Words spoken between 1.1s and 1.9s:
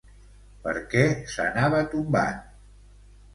s'anava